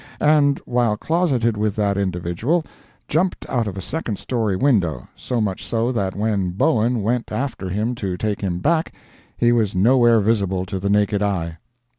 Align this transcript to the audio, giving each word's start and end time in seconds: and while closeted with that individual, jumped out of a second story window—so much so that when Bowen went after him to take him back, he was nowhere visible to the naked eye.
and 0.19 0.57
while 0.65 0.97
closeted 0.97 1.55
with 1.55 1.75
that 1.75 1.95
individual, 1.95 2.65
jumped 3.07 3.47
out 3.47 3.67
of 3.67 3.77
a 3.77 3.81
second 3.83 4.17
story 4.17 4.55
window—so 4.55 5.39
much 5.39 5.63
so 5.63 5.91
that 5.91 6.15
when 6.15 6.49
Bowen 6.49 7.03
went 7.03 7.31
after 7.31 7.69
him 7.69 7.93
to 7.93 8.17
take 8.17 8.41
him 8.41 8.57
back, 8.57 8.95
he 9.37 9.51
was 9.51 9.75
nowhere 9.75 10.19
visible 10.19 10.65
to 10.65 10.79
the 10.79 10.89
naked 10.89 11.21
eye. 11.21 11.59